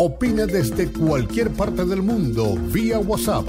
[0.00, 3.48] Opina desde cualquier parte del mundo vía WhatsApp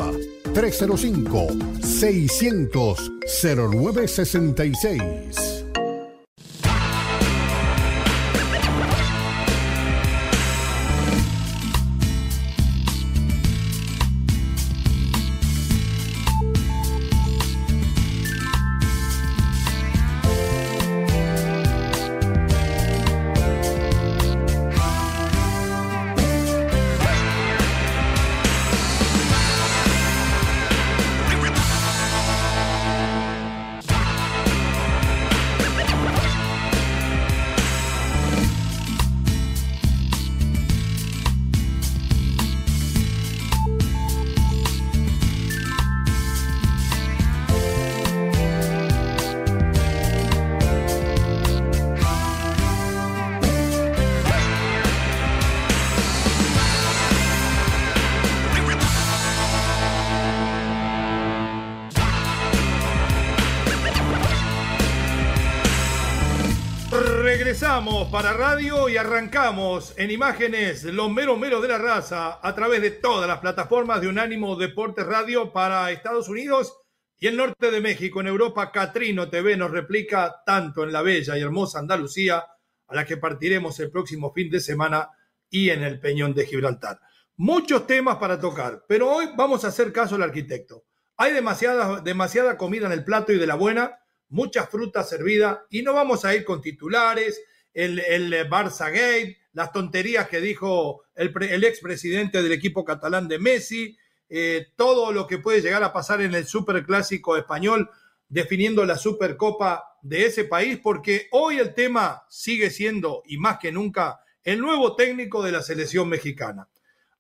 [67.80, 68.12] 305-600-0966.
[68.12, 72.91] para radio y arrancamos en imágenes los meros meros de la raza a través de
[72.91, 76.78] todas las plataformas de Unánimo Deportes Radio para Estados Unidos
[77.18, 78.19] y el norte de México.
[78.19, 82.46] En Europa, Catrino TV nos replica tanto en la bella y hermosa Andalucía,
[82.88, 85.09] a la que partiremos el próximo fin de semana,
[85.50, 87.00] y en el Peñón de Gibraltar.
[87.38, 90.84] Muchos temas para tocar, pero hoy vamos a hacer caso al arquitecto.
[91.18, 95.82] Hay demasiada, demasiada comida en el plato y de la buena, mucha fruta servida, y
[95.82, 97.42] no vamos a ir con titulares
[97.74, 103.40] el, el Barça Gate, las tonterías que dijo el, el expresidente del equipo catalán de
[103.40, 103.97] Messi,
[104.30, 107.90] eh, todo lo que puede llegar a pasar en el superclásico español,
[108.28, 113.72] definiendo la supercopa de ese país, porque hoy el tema sigue siendo, y más que
[113.72, 116.69] nunca, el nuevo técnico de la selección mexicana.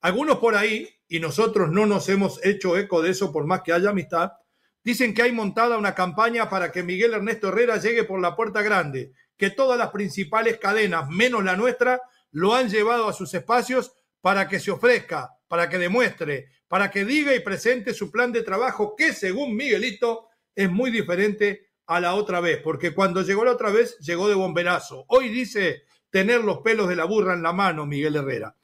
[0.01, 3.73] Algunos por ahí, y nosotros no nos hemos hecho eco de eso por más que
[3.73, 4.33] haya amistad,
[4.83, 8.61] dicen que hay montada una campaña para que Miguel Ernesto Herrera llegue por la puerta
[8.61, 12.01] grande que todas las principales cadenas, menos la nuestra,
[12.31, 17.05] lo han llevado a sus espacios para que se ofrezca, para que demuestre, para que
[17.05, 22.15] diga y presente su plan de trabajo, que según Miguelito es muy diferente a la
[22.15, 25.05] otra vez, porque cuando llegó la otra vez llegó de bomberazo.
[25.07, 28.55] Hoy dice tener los pelos de la burra en la mano Miguel Herrera.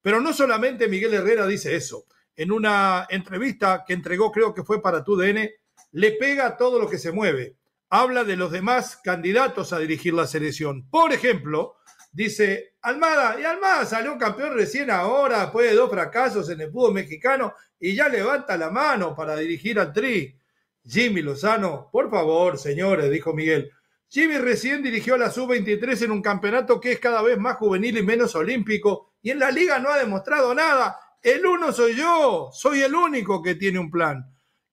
[0.00, 2.06] Pero no solamente Miguel Herrera dice eso.
[2.34, 5.48] En una entrevista que entregó, creo que fue para TUDN,
[5.92, 7.56] le pega todo lo que se mueve
[7.92, 10.88] habla de los demás candidatos a dirigir la selección.
[10.88, 11.74] Por ejemplo,
[12.10, 16.94] dice Almada, y Almada salió campeón recién ahora, después de dos fracasos en el fútbol
[16.94, 20.34] mexicano, y ya levanta la mano para dirigir al Tri.
[20.82, 23.70] Jimmy Lozano, por favor, señores, dijo Miguel.
[24.08, 27.98] Jimmy recién dirigió a la sub-23 en un campeonato que es cada vez más juvenil
[27.98, 30.98] y menos olímpico, y en la liga no ha demostrado nada.
[31.20, 34.31] El uno soy yo, soy el único que tiene un plan.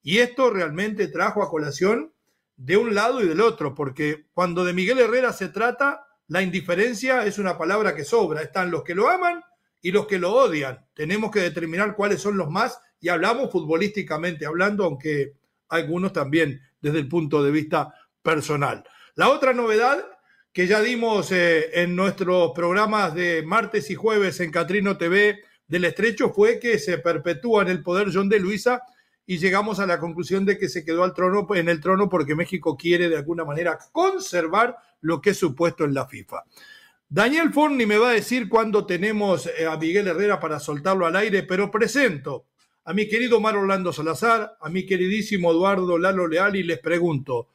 [0.10, 2.12] Y esto realmente trajo a colación
[2.58, 7.28] de un lado y del otro, porque cuando de Miguel Herrera se trata, la indiferencia
[7.28, 8.42] es una palabra que sobra.
[8.42, 9.44] Están los que lo aman
[9.84, 10.84] y los que lo odian.
[10.96, 15.36] Tenemos que determinar cuáles son los más y hablamos futbolísticamente hablando, aunque
[15.68, 17.94] algunos también desde el punto de vista
[18.24, 18.84] personal.
[19.14, 20.04] La otra novedad
[20.52, 25.86] que ya dimos eh, en nuestros programas de martes y jueves en Catrino TV del
[25.86, 28.82] Estrecho fue que se perpetúa en el poder John de Luisa
[29.30, 32.34] y llegamos a la conclusión de que se quedó al trono, en el trono porque
[32.34, 36.46] México quiere de alguna manera conservar lo que es supuesto en la FIFA.
[37.08, 41.16] Daniel Forni me va a decir cuándo tenemos eh, a Miguel Herrera para soltarlo al
[41.16, 42.48] aire, pero presento
[42.84, 47.50] a mi querido Mar Orlando Salazar, a mi queridísimo Eduardo Lalo Leal y les pregunto,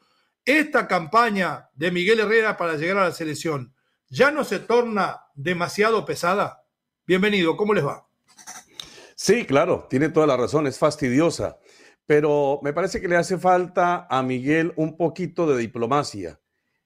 [0.45, 3.73] ¿esta campaña de Miguel Herrera para llegar a la selección
[4.07, 6.63] ya no se torna demasiado pesada?
[7.05, 8.07] Bienvenido, ¿cómo les va?
[9.17, 11.57] Sí, claro, tiene toda la razón, es fastidiosa
[12.05, 16.39] pero me parece que le hace falta a Miguel un poquito de diplomacia,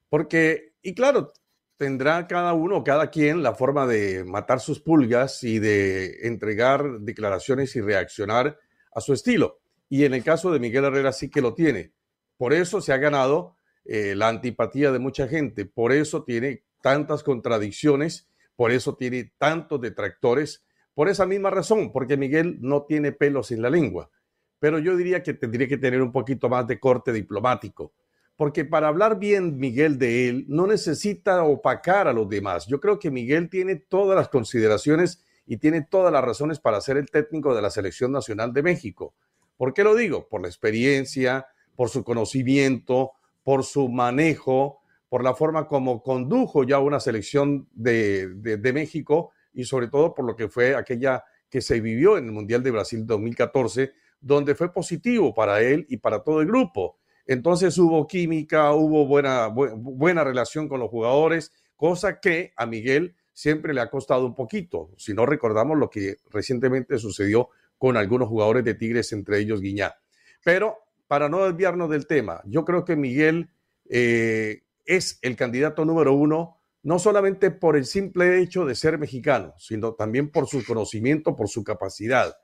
[0.09, 1.33] porque, y claro,
[1.77, 7.75] tendrá cada uno, cada quien, la forma de matar sus pulgas y de entregar declaraciones
[7.75, 8.57] y reaccionar
[8.91, 9.61] a su estilo.
[9.87, 11.93] Y en el caso de Miguel Herrera sí que lo tiene.
[12.37, 13.55] Por eso se ha ganado
[13.85, 19.79] eh, la antipatía de mucha gente, por eso tiene tantas contradicciones, por eso tiene tantos
[19.79, 24.09] detractores, por esa misma razón, porque Miguel no tiene pelos en la lengua.
[24.59, 27.93] Pero yo diría que tendría que tener un poquito más de corte diplomático,
[28.35, 32.67] porque para hablar bien Miguel de él no necesita opacar a los demás.
[32.67, 36.97] Yo creo que Miguel tiene todas las consideraciones y tiene todas las razones para ser
[36.97, 39.15] el técnico de la Selección Nacional de México.
[39.57, 40.27] ¿Por qué lo digo?
[40.29, 43.13] Por la experiencia, por su conocimiento,
[43.43, 44.79] por su manejo,
[45.09, 50.25] por la forma como condujo ya una selección de, de, México y sobre todo por
[50.25, 53.91] lo que fue aquella que se vivió en el Mundial de Brasil 2014,
[54.21, 56.97] donde fue positivo para él y para todo el grupo.
[57.25, 63.73] Entonces hubo química, hubo buena, buena relación con los jugadores, cosa que a Miguel siempre
[63.73, 64.91] le ha costado un poquito.
[64.97, 69.95] Si no recordamos lo que recientemente sucedió con algunos jugadores de Tigres, entre ellos Guiñá.
[70.43, 70.77] Pero
[71.07, 73.49] para no desviarnos del tema, yo creo que Miguel
[73.89, 79.53] eh, es el candidato número uno, no solamente por el simple hecho de ser mexicano,
[79.57, 82.35] sino también por su conocimiento, por su capacidad.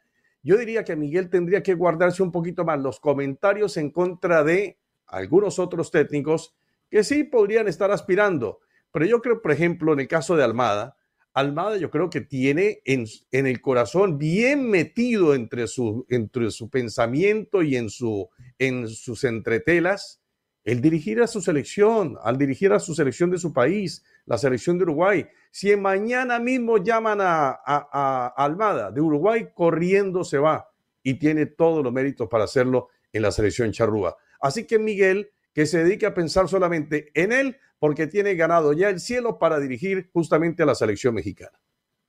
[0.46, 4.78] Yo diría que Miguel tendría que guardarse un poquito más los comentarios en contra de
[5.08, 6.56] algunos otros técnicos
[6.88, 8.60] que sí podrían estar aspirando,
[8.92, 10.98] pero yo creo, por ejemplo, en el caso de Almada,
[11.34, 17.64] Almada yo creo que tiene en, el corazón bien metido entre su, entre su pensamiento
[17.64, 20.22] y en, su, en sus entretelas
[20.66, 24.80] el dirigir a su selección, al dirigir a su selección de su país, la selección
[24.80, 25.28] de Uruguay.
[25.52, 30.68] Si mañana mismo llaman a, Almada de Uruguay, corriendo se va
[31.04, 34.18] y tiene todos los méritos para hacerlo en la selección charrúa.
[34.42, 38.90] Así que Miguel, que se dedique a pensar solamente en él, porque tiene ganado ya
[38.90, 41.60] el cielo para dirigir justamente a la selección mexicana.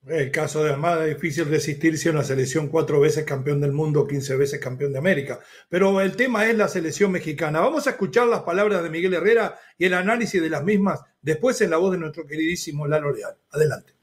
[0.07, 4.37] El caso de Armada, difícil resistirse a una selección cuatro veces campeón del mundo, quince
[4.37, 5.41] veces campeón de América.
[5.69, 7.59] Pero el tema es la selección mexicana.
[7.59, 11.61] Vamos a escuchar las palabras de Miguel Herrera y el análisis de las mismas después
[11.61, 13.37] en la voz de nuestro queridísimo Lalo Leal.
[13.51, 13.95] Adelante.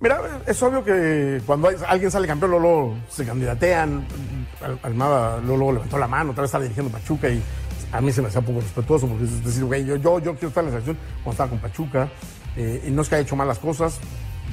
[0.00, 4.04] Mira, es obvio que cuando alguien sale campeón, luego, se candidatean.
[4.82, 7.40] Almada luego, levantó la mano, otra vez está dirigiendo Pachuca y
[7.92, 10.48] a mí se me hace un poco respetuoso porque es decir, güey, yo, yo, quiero
[10.48, 12.10] estar en la selección cuando estaba con Pachuca.
[12.56, 13.98] Eh, y no es que haya hecho malas cosas,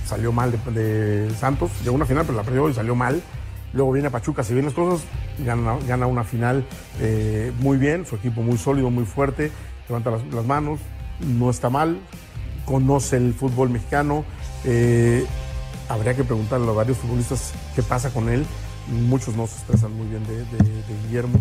[0.06, 3.22] salió mal de, Santos, llegó a una final, pero la perdió y salió mal.
[3.74, 5.06] Luego viene a Pachuca, si bien las cosas,
[5.46, 6.66] gana, gana una final
[7.00, 9.52] eh, muy bien, su equipo muy sólido, muy fuerte,
[9.88, 10.80] levanta las, manos,
[11.20, 12.00] no está mal,
[12.66, 14.26] conoce el fútbol mexicano.
[14.66, 15.26] Eh,
[15.88, 18.46] habría que preguntarle a varios futbolistas qué pasa con él.
[18.88, 20.44] Muchos no se expresan muy bien de
[21.06, 21.40] Guillermo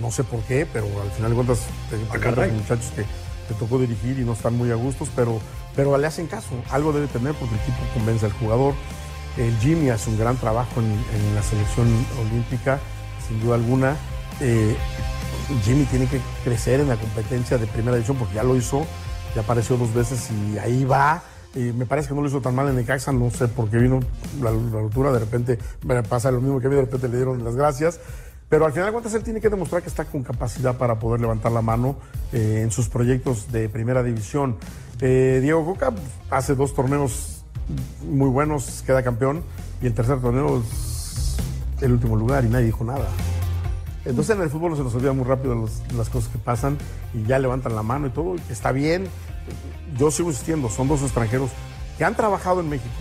[0.00, 3.04] no sé por qué, pero al final de cuentas te, te muchachos que
[3.48, 5.40] te tocó dirigir y no están muy a gustos, pero,
[5.74, 6.54] pero le hacen caso.
[6.70, 8.74] Algo debe tener porque el equipo convence al jugador.
[9.36, 11.86] El Jimmy hace un gran trabajo en, la selección
[12.20, 12.80] olímpica,
[13.26, 13.96] sin duda alguna.
[14.40, 14.76] Eh,
[15.64, 18.86] Jimmy tiene que crecer en la competencia de primera división porque ya lo hizo,
[19.34, 21.22] ya apareció dos veces y ahí va.
[21.54, 24.00] me parece que no lo hizo tan mal en Necaxa, no sé por qué vino
[24.40, 25.58] la, la ruptura, de repente
[26.08, 28.00] pasa lo mismo que a mí, de repente le dieron las gracias.
[28.52, 31.22] Pero al final de cuentas él tiene que demostrar que está con capacidad para poder
[31.22, 31.96] levantar la mano
[32.34, 34.58] eh, en sus proyectos de primera división.
[35.00, 35.94] Eh, Diego Coca
[36.28, 37.44] hace dos torneos
[38.02, 39.42] muy buenos, queda campeón,
[39.80, 41.38] y el tercer torneo es
[41.80, 43.08] el último lugar y nadie dijo nada.
[44.04, 45.66] Entonces en el fútbol se nos olvida muy rápido
[45.96, 46.76] las cosas que pasan
[47.14, 49.06] y ya levantan la mano y todo, y está bien.
[49.96, 51.48] Yo sigo insistiendo, son dos extranjeros
[51.96, 52.92] que han trabajado en México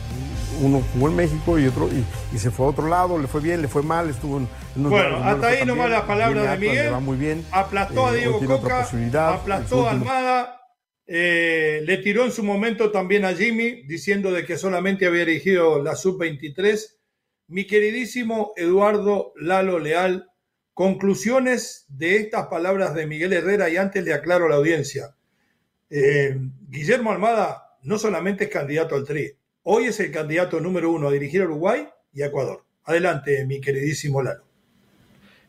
[0.62, 1.90] uno jugó en México y otro
[2.34, 5.18] y, se fue a otro lado, le fue bien, le fue mal, estuvo en, Bueno,
[5.18, 6.94] hasta ahí nomás las palabras de Miguel.
[6.94, 7.46] Va muy bien.
[7.52, 8.88] Aplastó a eh, Diego Coca,
[9.34, 10.62] aplastó a Almada,
[11.08, 15.82] eh, le tiró en su momento también a Jimmy, diciendo de que solamente había dirigido
[15.82, 16.80] la sub-23.
[17.48, 20.30] Mi queridísimo Eduardo Lalo Leal,
[20.74, 25.16] conclusiones de estas palabras de Miguel Herrera y antes le aclaro a la audiencia.
[25.90, 26.38] Eh,
[26.70, 31.12] Guillermo Almada no solamente es candidato al TRI, Hoy es el candidato número uno a
[31.12, 32.66] dirigir a Uruguay y a Ecuador.
[32.84, 34.44] Adelante, mi queridísimo Lalo.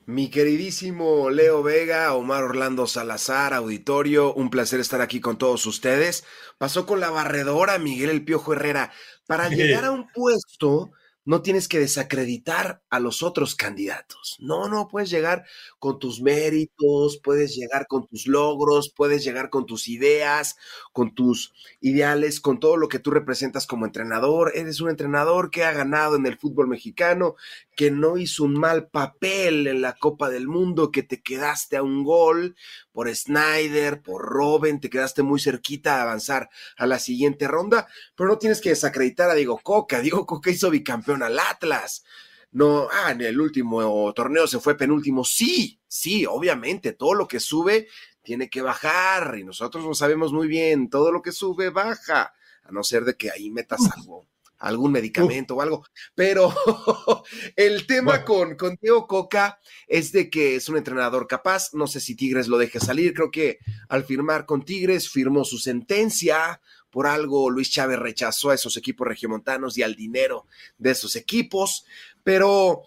[0.04, 6.24] Mi queridísimo Leo Vega, Omar Orlando Salazar, auditorio, un placer estar aquí con todos ustedes.
[6.58, 8.92] Pasó con la barredora Miguel El Piojo Herrera.
[9.26, 10.90] Para llegar a un puesto
[11.24, 14.36] no tienes que desacreditar a los otros candidatos.
[14.40, 15.44] No, no, puedes llegar
[15.78, 20.56] con tus méritos, puedes llegar con tus logros, puedes llegar con tus ideas,
[20.92, 24.52] con tus ideales, con todo lo que tú representas como entrenador.
[24.54, 27.36] Eres un entrenador que ha ganado en el fútbol mexicano,
[27.74, 31.82] que no hizo un mal papel en la Copa del Mundo, que te quedaste a
[31.82, 32.56] un gol
[32.92, 38.28] por Snyder, por Robin, te quedaste muy cerquita de avanzar a la siguiente ronda, pero
[38.28, 40.00] no tienes que desacreditar a Diego Coca.
[40.00, 42.04] Diego Coca hizo bicampeón al Atlas.
[42.50, 45.24] No, ah, en el último torneo se fue penúltimo.
[45.24, 47.88] Sí, sí, obviamente, todo lo que sube
[48.22, 52.70] tiene que bajar y nosotros lo sabemos muy bien, todo lo que sube baja, a
[52.70, 54.26] no ser de que ahí metas algo
[54.62, 55.84] algún medicamento o algo.
[56.14, 56.54] Pero
[57.56, 61.74] el tema con, con Diego Coca es de que es un entrenador capaz.
[61.74, 63.12] No sé si Tigres lo deje salir.
[63.12, 66.60] Creo que al firmar con Tigres firmó su sentencia.
[66.90, 70.46] Por algo Luis Chávez rechazó a esos equipos regiomontanos y al dinero
[70.78, 71.84] de esos equipos.
[72.22, 72.84] Pero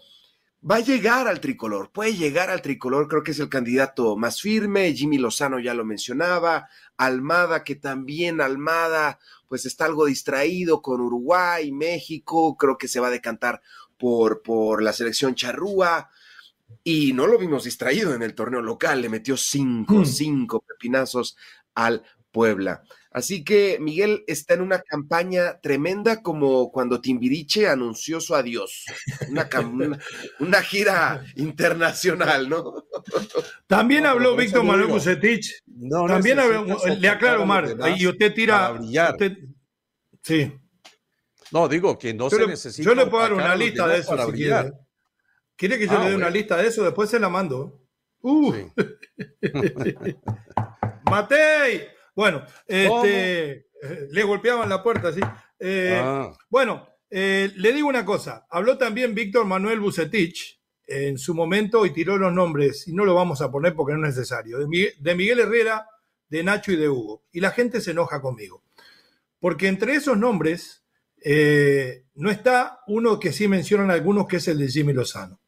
[0.68, 4.40] va a llegar al tricolor, puede llegar al tricolor, creo que es el candidato más
[4.40, 11.00] firme, Jimmy Lozano ya lo mencionaba, Almada, que también Almada, pues está algo distraído con
[11.00, 13.62] Uruguay, México, creo que se va a decantar
[13.96, 16.10] por, por la selección charrúa,
[16.82, 20.06] y no lo vimos distraído en el torneo local, le metió cinco, hmm.
[20.06, 21.36] cinco pepinazos
[21.74, 22.82] al Puebla.
[23.16, 28.84] Así que Miguel está en una campaña tremenda como cuando Timbiriche anunció su adiós.
[29.30, 29.48] Una,
[30.40, 32.74] una, gira internacional, ¿no?
[33.66, 35.62] También habló Víctor Manuel Bucetich.
[36.06, 36.40] También
[36.98, 38.78] le aclaro, Omar, y usted tira.
[40.20, 40.52] sí.
[41.52, 42.86] No, digo que no se necesita.
[42.86, 44.72] Yo le puedo dar una lista de eso si quiere.
[45.56, 46.84] ¿Quiere que yo ah, le dé una lista de eso?
[46.84, 47.80] Después se la mando.
[48.20, 48.52] Uh.
[51.10, 53.68] Matei, bueno, este,
[54.10, 55.20] le golpeaban la puerta, sí.
[55.60, 56.32] Eh, ah.
[56.48, 58.46] Bueno, eh, le digo una cosa.
[58.50, 63.14] Habló también Víctor Manuel Bucetich en su momento y tiró los nombres, y no lo
[63.14, 65.86] vamos a poner porque no es necesario, de Miguel, Herrera,
[66.28, 67.24] de Nacho y de Hugo.
[67.32, 68.64] Y la gente se enoja conmigo.
[69.38, 70.84] Porque entre esos nombres
[71.22, 75.40] eh, no está uno que sí mencionan algunos, que es el de Jimmy Lozano.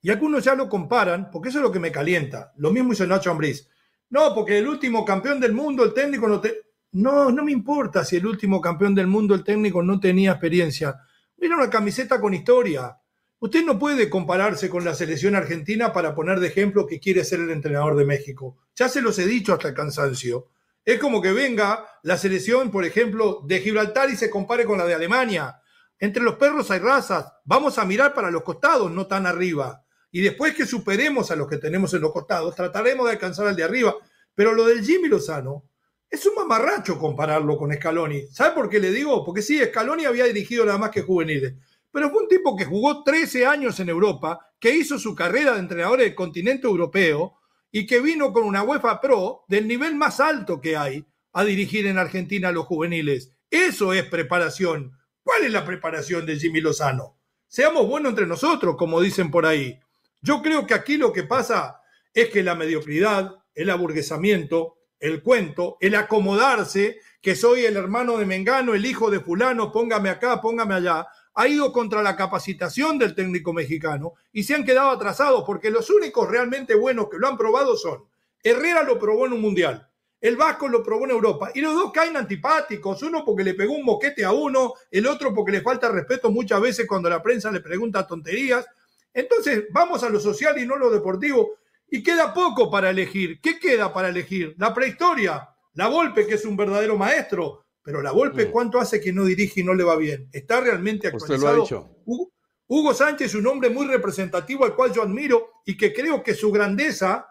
[0.00, 2.52] Y algunos ya lo comparan, porque eso es lo que me calienta.
[2.56, 3.68] Lo mismo hizo Nacho Ambriz.
[4.12, 6.66] No, porque el último campeón del mundo, el técnico no te...
[6.92, 11.00] No, no me importa si el último campeón del mundo, el técnico, no tenía experiencia.
[11.38, 12.94] Mira una camiseta con historia.
[13.38, 17.40] Usted no puede compararse con la selección argentina para poner de ejemplo que quiere ser
[17.40, 18.58] el entrenador de México.
[18.76, 20.50] Ya se los he dicho hasta el cansancio.
[20.84, 24.84] Es como que venga la selección, por ejemplo, de Gibraltar y se compare con la
[24.84, 25.62] de Alemania.
[25.98, 27.32] Entre los perros hay razas.
[27.46, 31.48] Vamos a mirar para los costados, no tan arriba y después que superemos a los
[31.48, 33.96] que tenemos en los costados, trataremos de alcanzar al de arriba.
[34.34, 35.64] Pero lo del Jimmy Lozano
[36.08, 38.26] es un mamarracho compararlo con Scaloni.
[38.30, 39.24] ¿Sabe por qué le digo?
[39.24, 41.54] Porque sí, Scaloni había dirigido nada más que juveniles,
[41.90, 45.60] pero fue un tipo que jugó 13 años en Europa, que hizo su carrera de
[45.60, 47.38] entrenador del continente europeo
[47.70, 51.86] y que vino con una UEFA Pro del nivel más alto que hay a dirigir
[51.86, 53.32] en Argentina a los juveniles.
[53.50, 54.92] Eso es preparación.
[55.22, 57.18] ¿Cuál es la preparación de Jimmy Lozano?
[57.48, 59.80] Seamos buenos entre nosotros, como dicen por ahí.
[60.22, 61.80] Yo creo que aquí lo que pasa
[62.14, 68.24] es que la mediocridad, el aburguesamiento, el cuento, el acomodarse, que soy el hermano de
[68.24, 73.16] Mengano, el hijo de fulano, póngame acá, póngame allá, ha ido contra la capacitación del
[73.16, 77.36] técnico mexicano y se han quedado atrasados porque los únicos realmente buenos que lo han
[77.36, 78.04] probado son
[78.44, 79.88] Herrera lo probó en un mundial,
[80.20, 83.74] el Vasco lo probó en Europa y los dos caen antipáticos, uno porque le pegó
[83.74, 87.50] un moquete a uno, el otro porque le falta respeto muchas veces cuando la prensa
[87.50, 88.66] le pregunta tonterías
[89.14, 91.56] entonces, vamos a lo social y no a lo deportivo.
[91.88, 93.40] Y queda poco para elegir.
[93.40, 94.54] ¿Qué queda para elegir?
[94.58, 95.48] La prehistoria.
[95.74, 97.66] La Volpe, que es un verdadero maestro.
[97.82, 98.50] Pero la Volpe, mm.
[98.50, 100.28] ¿cuánto hace que no dirige y no le va bien?
[100.32, 101.62] ¿Está realmente actualizado?
[101.62, 102.30] Usted lo ha dicho.
[102.68, 106.32] Hugo, Sánchez es un hombre muy representativo al cual yo admiro y que creo que
[106.32, 107.26] su grandeza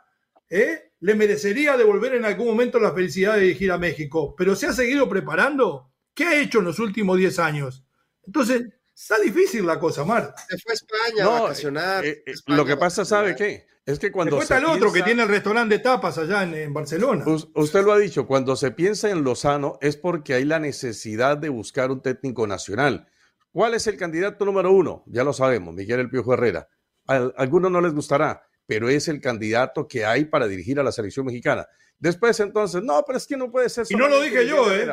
[0.48, 0.92] ¿eh?
[1.00, 4.36] le merecería devolver en algún momento la felicidad de dirigir a México.
[4.38, 5.92] Pero se ha seguido preparando.
[6.14, 7.84] ¿Qué ha hecho en los últimos 10 años?
[8.24, 8.68] Entonces,
[9.01, 10.36] Está difícil la cosa, Mar.
[10.48, 12.05] Se fue a España a vacacionar.
[12.05, 13.65] Eh, eh, lo que pasa, ¿sabe qué?
[13.84, 17.25] Es que cuando se, el otro que tiene el restaurante de tapas allá en, Barcelona.
[17.25, 21.50] Usted lo ha dicho, cuando se piensa en Lozano es porque hay la necesidad de
[21.50, 23.08] buscar un técnico nacional.
[23.51, 25.03] ¿Cuál es el candidato número uno?
[25.08, 26.70] Ya lo sabemos, Miguel El Piojo Herrera.
[27.08, 30.91] A algunos no les gustará, pero es el candidato que hay para dirigir a la
[30.91, 31.67] selección mexicana.
[31.98, 33.88] Después entonces, no, pero es que no puede ser.
[33.89, 34.88] Y no lo dije yo, ¿eh?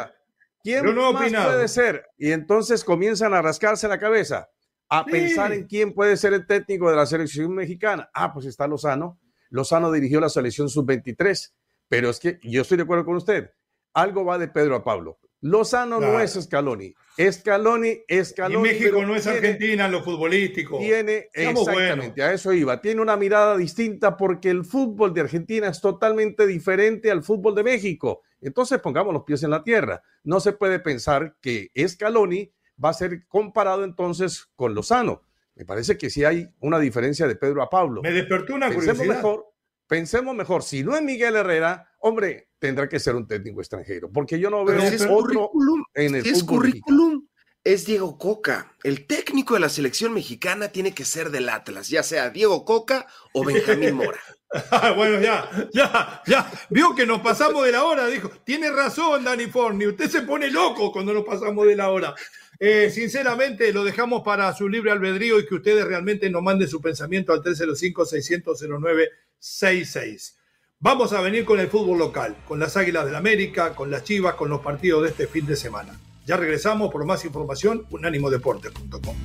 [0.68, 2.06] ¿Quién no más puede ser?
[2.16, 4.50] Y entonces comienzan a rascarse la cabeza,
[4.88, 8.10] a pensar en quién puede ser el técnico de la selección mexicana.
[8.12, 9.18] Ah, pues está Lozano.
[9.50, 11.52] Lozano dirigió la selección sub-23,
[11.88, 13.50] pero es que yo estoy de acuerdo con usted.
[13.94, 15.18] Algo va de Pedro a Pablo.
[15.40, 16.94] Lozano no es Scaloni.
[17.30, 18.68] Scaloni, Scaloni.
[18.68, 20.78] Y México no es Argentina en lo futbolístico.
[20.78, 22.80] Tiene, exactamente, a eso iba.
[22.80, 27.62] Tiene una mirada distinta porque el fútbol de Argentina es totalmente diferente al fútbol de
[27.62, 28.22] México.
[28.40, 30.02] Entonces pongamos los pies en la tierra.
[30.25, 32.52] No se puede pensar que Scaloni
[32.83, 35.23] va a ser comparado entonces con Lozano.
[35.54, 38.02] Me parece que sí hay una diferencia de Pedro a Pablo.
[38.02, 39.47] Me despertó una pensemos Mejor,
[39.87, 44.38] pensemos mejor, si no es Miguel Herrera, hombre, tendrá que ser un técnico extranjero, porque
[44.38, 44.78] yo no veo
[45.11, 45.50] otro
[45.95, 47.27] en el es currículum
[47.68, 48.72] es Diego Coca.
[48.82, 53.06] El técnico de la selección mexicana tiene que ser del Atlas, ya sea Diego Coca
[53.34, 54.18] o Benjamín Mora.
[54.96, 56.50] bueno, ya, ya, ya.
[56.70, 58.30] Vio que nos pasamos de la hora, dijo.
[58.42, 59.87] Tiene razón, Dani Forni.
[59.87, 62.14] Usted se pone loco cuando nos pasamos de la hora.
[62.58, 66.80] Eh, sinceramente, lo dejamos para su libre albedrío y que ustedes realmente nos manden su
[66.80, 70.37] pensamiento al 305-600-0966.
[70.78, 74.37] Vamos a venir con el fútbol local, con las Águilas del América, con las Chivas,
[74.37, 76.00] con los partidos de este fin de semana.
[76.28, 79.16] Ya regresamos por más información, unánimodeporte.com.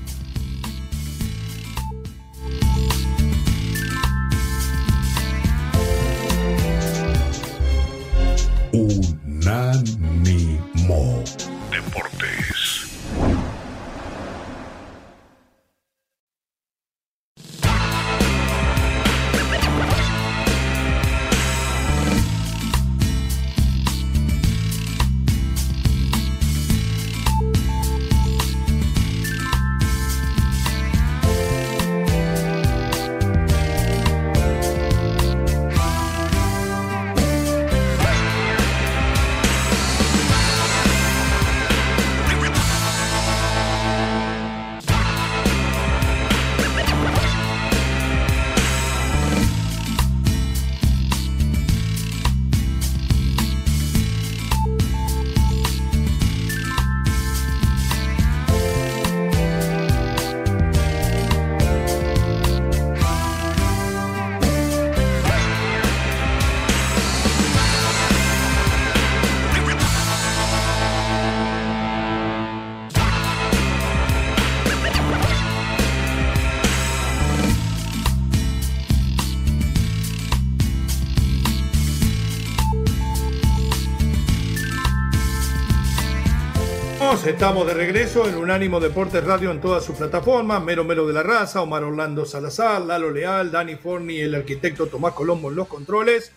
[87.13, 90.61] Estamos de regreso en Unánimo Deportes Radio en todas sus plataformas.
[90.63, 95.13] Mero Mero de la Raza, Omar Orlando Salazar, Lalo Leal, Dani Forni el arquitecto Tomás
[95.13, 96.33] Colombo en los controles.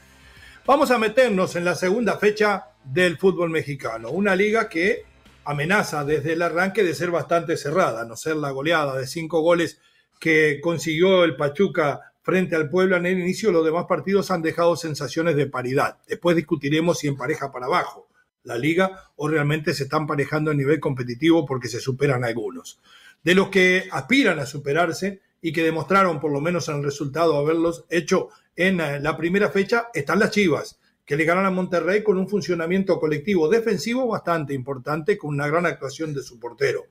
[0.66, 4.10] Vamos a meternos en la segunda fecha del fútbol mexicano.
[4.10, 5.04] Una liga que
[5.46, 9.80] amenaza desde el arranque de ser bastante cerrada, no ser la goleada de cinco goles
[10.20, 13.50] que consiguió el Pachuca frente al Puebla en el inicio.
[13.50, 15.96] Los demás partidos han dejado sensaciones de paridad.
[16.06, 18.05] Después discutiremos si en pareja para abajo
[18.46, 22.80] la liga o realmente se están parejando a nivel competitivo porque se superan algunos.
[23.22, 27.36] De los que aspiran a superarse y que demostraron por lo menos en el resultado
[27.36, 32.02] haberlos hecho en eh, la primera fecha están las Chivas, que le ganan a Monterrey
[32.02, 36.86] con un funcionamiento colectivo defensivo bastante importante, con una gran actuación de su portero.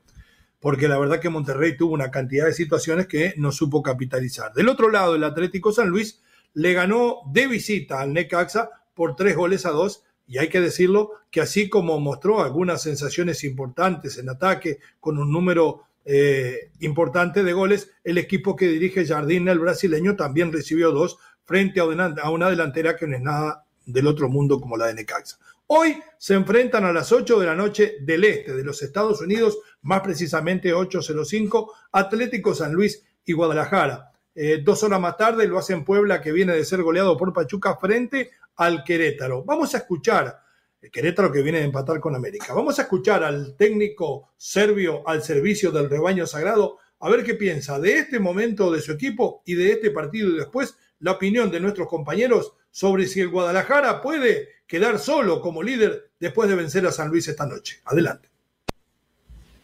[0.60, 4.54] Porque la verdad que Monterrey tuvo una cantidad de situaciones que no supo capitalizar.
[4.54, 6.22] Del otro lado, el Atlético San Luis
[6.54, 11.11] le ganó de visita al Necaxa por tres goles a dos y hay que decirlo
[11.29, 17.53] que así como mostró algunas sensaciones importantes en ataque con un número eh, importante de
[17.53, 22.95] goles, el equipo que dirige Jardín, el brasileño, también recibió dos frente a una, delantera
[22.95, 25.38] que no es nada del otro mundo como la de Necaxa.
[25.67, 29.57] Hoy se enfrentan a las 8 de la noche del este de los Estados Unidos,
[29.81, 34.11] más precisamente 8.05, Atlético San Luis y Guadalajara.
[34.35, 37.77] Eh, dos horas más tarde lo hacen Puebla, que viene de ser goleado por Pachuca
[37.77, 39.44] frente al Querétaro.
[39.44, 40.39] Vamos a escuchar,
[40.82, 45.24] el Querétaro que viene de empatar con América, vamos a escuchar al técnico serbio al
[45.24, 49.56] servicio del rebaño sagrado, a ver qué piensa de este momento de su equipo y
[49.56, 54.50] de este partido y después la opinión de nuestros compañeros sobre si el Guadalajara puede
[54.68, 57.82] quedar solo como líder después de vencer a San Luis esta noche.
[57.86, 58.30] Adelante.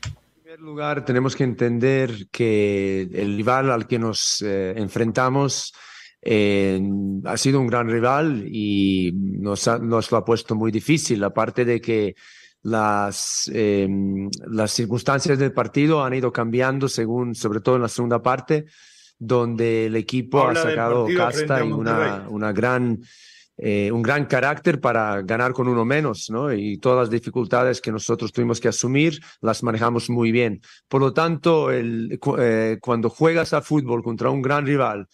[0.05, 5.73] En primer lugar, tenemos que entender que el rival al que nos eh, enfrentamos
[6.21, 6.81] eh,
[7.25, 11.81] ha sido un gran rival y nos, nos, lo ha puesto muy difícil, aparte de
[11.81, 12.15] que
[12.63, 18.21] las, em, las circunstancias del partido han ido cambiando según, sobre todo en la segunda
[18.21, 18.65] parte,
[19.17, 23.01] donde el equipo ha sacado casta y una, una gran,
[23.57, 26.51] eh, un gran carácter para ganar con uno menos, ¿no?
[26.51, 30.61] Y todas las dificultades que nosotros tuvimos que asumir las manejamos muy bien.
[30.87, 35.07] Por lo tanto, el, eh, cuando juegas a fútbol contra un gran rival,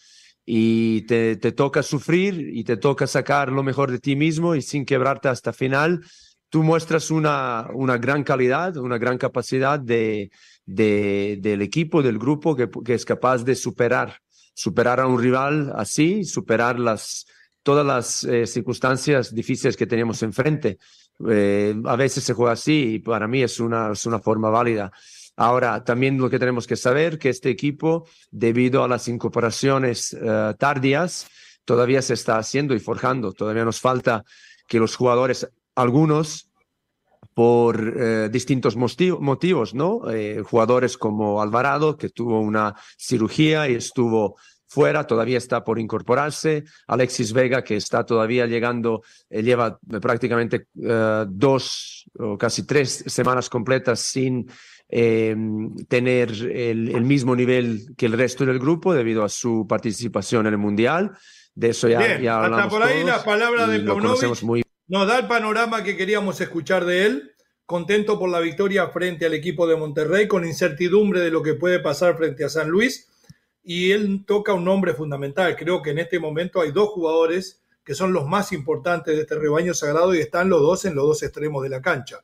[0.50, 4.86] y te, toca sufrir y te toca sacar lo mejor de ti mismo y sin
[4.86, 6.00] quebrarte hasta final,
[6.48, 10.30] tú muestras una, una gran calidad, una gran capacidad de,
[10.64, 14.22] de del equipo, del grupo que, que, es capaz de superar,
[14.54, 17.26] superar a un rival así, superar las,
[17.62, 20.78] todas las eh, circunstancias difíciles que tenemos enfrente.
[21.28, 24.90] Eh, a veces se juega así y para mí es una, es una forma válida.
[25.40, 30.54] Ahora, también lo que tenemos que saber que este equipo, debido a las incorporaciones uh,
[30.58, 31.28] tardías,
[31.64, 33.32] todavía se está haciendo y forjando.
[33.32, 34.24] Todavía nos falta
[34.66, 36.50] que los jugadores, algunos,
[37.34, 40.10] por uh, distintos motivos, ¿no?
[40.10, 44.34] Eh, jugadores como Alvarado, que tuvo una cirugía y estuvo
[44.66, 46.64] fuera, todavía está por incorporarse.
[46.88, 50.66] Alexis Vega, que está todavía llegando, eh, lleva prácticamente
[51.28, 54.50] dos o casi tres semanas completas sin
[54.88, 55.36] eh,
[55.88, 60.54] tener el, el, mismo nivel que el resto del grupo debido a su participación en
[60.54, 61.12] el Mundial.
[61.54, 64.62] De eso ya, Bien, ya hasta por ahí las palabras de Paunovic muy...
[64.86, 67.32] nos da el panorama que queríamos escuchar de él.
[67.66, 71.80] Contento por la victoria frente al equipo de Monterrey, con incertidumbre de lo que puede
[71.80, 73.08] pasar frente a San Luis.
[73.62, 75.54] Y él toca un nombre fundamental.
[75.54, 79.34] Creo que en este momento hay dos jugadores que son los más importantes de este
[79.34, 82.20] rebaño sagrado y están los dos en los dos extremos de la cancha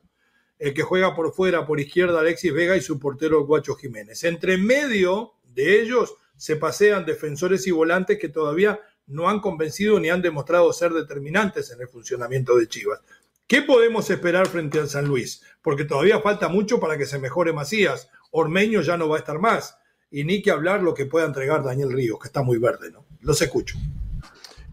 [0.65, 4.23] el que juega por fuera, por izquierda, Alexis Vega y su portero Guacho Jiménez.
[4.23, 10.09] Entre medio de ellos se pasean defensores y volantes que todavía no han convencido ni
[10.09, 13.01] han demostrado ser determinantes en el funcionamiento de Chivas.
[13.45, 15.43] ¿Qué podemos esperar frente al San Luis?
[15.61, 18.09] Porque todavía falta mucho para que se mejore Macías.
[18.31, 19.77] Ormeño ya no va a estar más.
[20.09, 23.05] Y ni que hablar lo que pueda entregar Daniel Ríos, que está muy verde, ¿no?
[23.21, 23.77] Los escucho.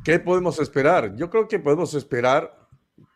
[0.03, 1.15] ¿Qué podemos esperar?
[1.17, 2.62] Yo creo que podemos esperar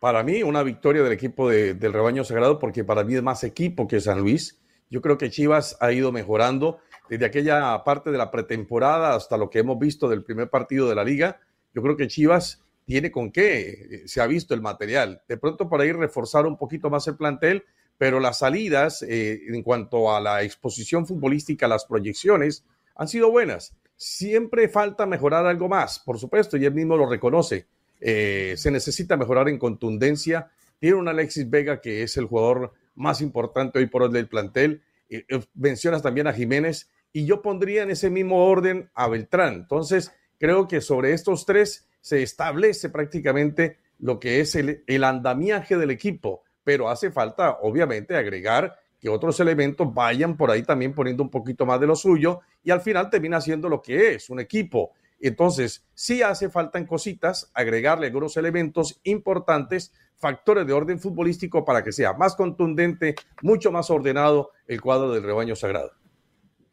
[0.01, 3.89] para mí, una victoria del equipo del rebaño sagrado, porque para mí es más equipo
[3.89, 4.61] que San Luis.
[4.91, 6.79] Yo creo que Chivas ha ido mejorando
[7.09, 10.95] desde aquella parte de la pretemporada hasta lo que hemos visto del primer partido de
[10.95, 11.41] la liga.
[11.75, 15.23] Yo creo que Chivas tiene con qué, se ha visto el material.
[15.29, 17.65] De pronto para ir reforzar un poquito más el plantel,
[17.99, 23.75] pero las salidas eh, en cuanto a la exposición futbolística, las proyecciones, han sido buenas.
[23.97, 27.67] Siempre falta mejorar algo más, por supuesto, y él mismo lo reconoce
[28.01, 30.51] eh, se necesita mejorar en contundencia.
[30.79, 34.83] Tiene un Alexis Vega que es el jugador más importante hoy por hoy del plantel.
[35.09, 39.55] Eh, eh, mencionas también a Jiménez y yo pondría en ese mismo orden a Beltrán.
[39.55, 45.77] Entonces, creo que sobre estos tres se establece prácticamente lo que es el, el andamiaje
[45.77, 51.23] del equipo, pero hace falta, obviamente, agregar que otros elementos vayan por ahí también poniendo
[51.23, 54.41] un poquito más de lo suyo y al final termina siendo lo que es un
[54.41, 61.65] equipo entonces, sí hace falta en cositas agregarle algunos elementos importantes, factores de orden futbolístico
[61.65, 65.93] para que sea más contundente, mucho más ordenado el cuadro del rebaño sagrado.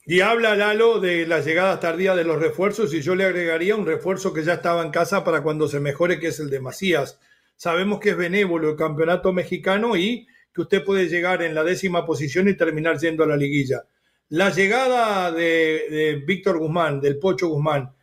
[0.06, 3.86] Y habla Lalo de la llegada tardía de los refuerzos y yo le agregaría un
[3.86, 7.20] refuerzo que ya estaba en casa para cuando se mejore, que es el de Macías.
[7.56, 12.06] Sabemos que es benévolo el campeonato mexicano y que usted puede llegar en la décima
[12.06, 13.86] posición y terminar yendo a la liguilla.
[14.28, 17.94] La llegada de Víctor Guzmán, del Pocho Guzmán,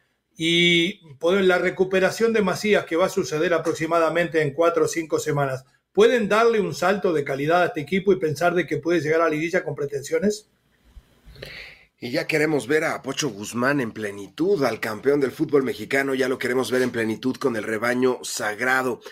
[0.42, 5.66] y la recuperación de Macías que va a suceder aproximadamente en cuatro o cinco semanas,
[5.92, 9.20] ¿pueden darle un salto de calidad a este equipo y pensar de que puede llegar
[9.20, 10.48] a la liguilla con pretensiones?
[11.98, 16.26] Y ya queremos ver a Pocho Guzmán en plenitud, al campeón del fútbol mexicano, ya
[16.26, 19.02] lo queremos ver en plenitud con el rebaño sagrado.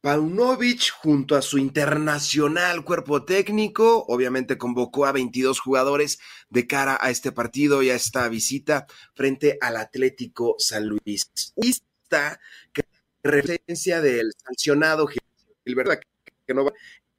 [0.00, 7.10] Paunovic, junto a su internacional cuerpo técnico, obviamente convocó a 22 jugadores de cara a
[7.10, 11.32] este partido y a esta visita frente al Atlético San Luis.
[11.56, 12.40] Esta
[13.22, 15.08] referencia del sancionado
[15.64, 16.06] Gilberto,
[16.46, 16.72] que no va,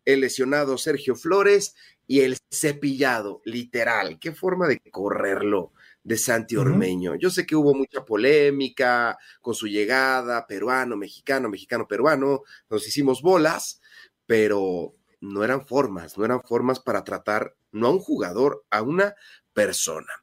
[0.05, 1.75] el lesionado Sergio Flores
[2.07, 4.17] y el cepillado, literal.
[4.19, 7.15] Qué forma de correrlo de Santi Ormeño.
[7.15, 13.21] Yo sé que hubo mucha polémica con su llegada, peruano, mexicano, mexicano, peruano, nos hicimos
[13.21, 13.81] bolas,
[14.25, 19.15] pero no eran formas, no eran formas para tratar no a un jugador, a una
[19.51, 20.13] persona.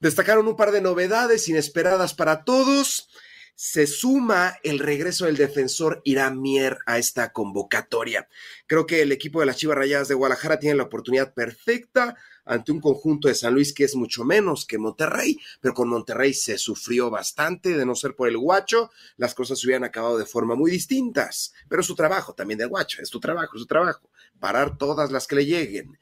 [0.00, 3.08] Destacaron un par de novedades inesperadas para todos
[3.54, 8.28] se suma el regreso del defensor Irán Mier a esta convocatoria.
[8.66, 12.72] Creo que el equipo de las Chivas Rayadas de Guadalajara tiene la oportunidad perfecta ante
[12.72, 16.58] un conjunto de San Luis que es mucho menos que Monterrey, pero con Monterrey se
[16.58, 20.70] sufrió bastante, de no ser por el guacho, las cosas hubieran acabado de forma muy
[20.70, 24.10] distintas, pero su trabajo también del guacho, es tu trabajo, es su trabajo,
[24.40, 25.98] parar todas las que le lleguen.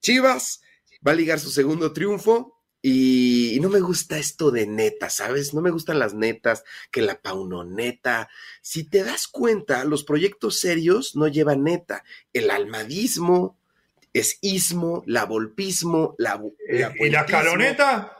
[0.00, 0.62] Chivas
[1.06, 5.54] va a ligar su segundo triunfo, y, no me gusta esto de neta, ¿sabes?
[5.54, 8.28] No me gustan las netas, que la paunoneta.
[8.60, 12.02] Si te das cuenta, los proyectos serios no llevan neta.
[12.32, 13.56] El almadismo
[14.12, 16.42] es ismo, la volpismo, la.
[16.68, 18.16] la ¿Y la escaloneta?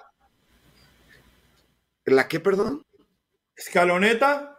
[2.05, 2.87] ¿La qué, perdón?
[3.57, 4.57] ¿Escaloneta?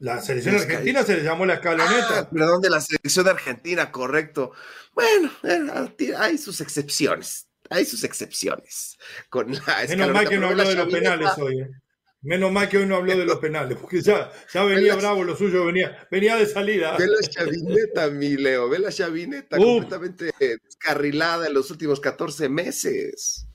[0.00, 2.20] La selección argentina se le llamó la escaloneta.
[2.20, 4.50] Ah, perdón, de la selección argentina, correcto.
[4.94, 8.98] Bueno, eh, hay sus excepciones hay sus excepciones.
[9.30, 9.48] Con
[9.88, 11.60] Menos mal que no habló de los penales hoy.
[11.60, 11.70] ¿eh?
[12.22, 15.34] Menos mal que hoy no habló de los penales, porque ya, ya venía bravo lo
[15.34, 16.94] suyo, venía, venía de salida.
[16.98, 23.46] Ve la chavineta, mi Leo, ve la chavineta completamente descarrilada en los últimos 14 meses.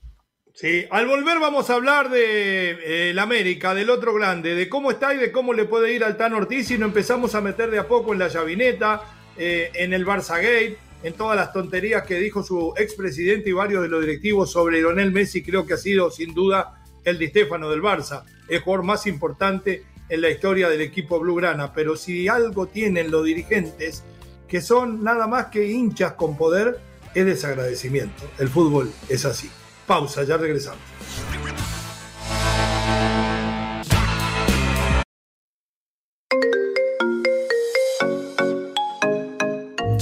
[0.56, 5.14] Sí, al volver vamos a hablar de eh, América, del otro grande, de cómo está
[5.14, 7.78] y de cómo le puede ir al Tan Ortiz y nos empezamos a meter de
[7.78, 9.02] a poco en la chavineta,
[9.38, 13.84] eh, en el Barça Gate, en todas las tonterías que dijo su expresidente y varios
[13.84, 17.70] de los directivos sobre Lionel Messi, creo que ha sido sin duda el Di Stefano
[17.70, 21.74] del Barça, el jugador más importante en la historia del equipo blaugrana.
[21.74, 24.04] Pero si algo tienen los dirigentes,
[24.48, 26.80] que son nada más que hinchas con poder,
[27.14, 28.24] es desagradecimiento.
[28.40, 29.48] El fútbol es así.
[29.86, 30.82] Pausa, ya regresamos.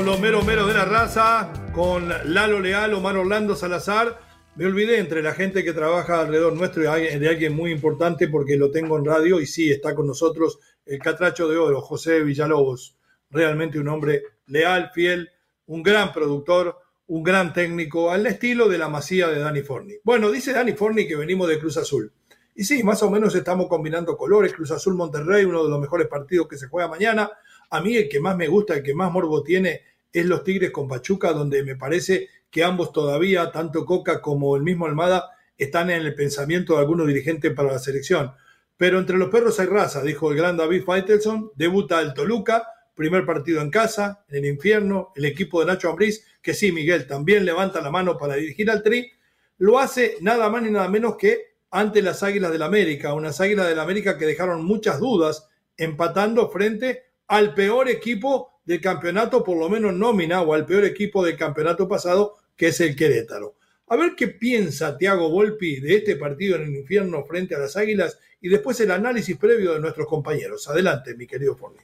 [0.00, 4.18] Regreso, los mero mero de la raza, con Lalo Leal, Omar Orlando Salazar.
[4.56, 8.70] Me olvidé entre la gente que trabaja alrededor nuestro de alguien muy importante porque lo
[8.70, 12.96] tengo en radio y sí, está con nosotros el catracho de oro, José Villalobos.
[13.30, 15.30] Realmente un hombre leal, fiel,
[15.66, 19.94] un gran productor, un gran técnico, al estilo de la masía de Dani Forni.
[20.02, 22.12] Bueno, dice Dani Forni que venimos de Cruz Azul.
[22.54, 24.52] Y sí, más o menos estamos combinando colores.
[24.52, 27.30] Cruz Azul Monterrey, uno de los mejores partidos que se juega mañana.
[27.70, 29.82] A mí el que más me gusta, el que más morbo tiene,
[30.12, 34.62] es los Tigres con Pachuca, donde me parece que ambos todavía, tanto Coca como el
[34.62, 38.32] mismo Almada, están en el pensamiento de algunos dirigentes para la selección.
[38.76, 43.24] Pero entre los perros hay raza, dijo el gran David Faitelson, debuta el Toluca, primer
[43.24, 47.44] partido en casa, en el infierno, el equipo de Nacho Ambriz, que sí, Miguel, también
[47.44, 49.10] levanta la mano para dirigir al Tri,
[49.58, 53.68] lo hace nada más ni nada menos que ante las Águilas del América, unas Águilas
[53.68, 59.68] del América que dejaron muchas dudas, empatando frente al peor equipo del campeonato, por lo
[59.68, 63.56] menos nómina, o al peor equipo del campeonato pasado, que es el Querétaro.
[63.88, 67.76] A ver qué piensa Tiago Volpi de este partido en el infierno frente a las
[67.76, 70.68] Águilas y después el análisis previo de nuestros compañeros.
[70.68, 71.80] Adelante, mi querido Forni.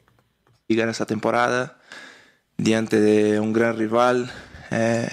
[0.69, 1.81] Llegar esta temporada
[2.57, 4.31] diante de un gran rival
[4.71, 5.09] eh,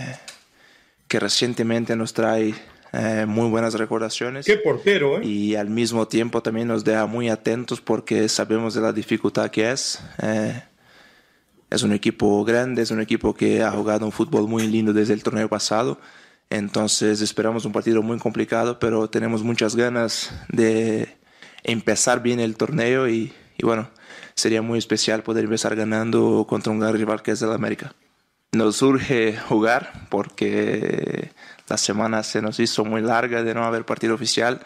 [1.07, 2.53] que recientemente nos trae
[2.91, 4.45] eh, muy buenas recordaciones.
[4.45, 5.25] Qué portero, ¿eh?
[5.25, 9.71] Y al mismo tiempo también nos deja muy atentos porque sabemos de la dificultad que
[9.71, 9.99] es.
[10.21, 10.61] Eh,
[11.73, 15.13] es un equipo grande, es un equipo que ha jugado un fútbol muy lindo desde
[15.13, 15.99] el torneo pasado.
[16.51, 21.17] Entonces esperamos un partido muy complicado, pero tenemos muchas ganas de
[21.63, 23.33] empezar bien el torneo y,
[23.63, 23.89] bueno,
[24.35, 27.95] sería muy especial poder empezar ganando contra un gran rival que es el América.
[28.51, 31.31] Nos surge jugar porque
[31.67, 34.61] la semana se nos hizo muy larga de no haber partido oficial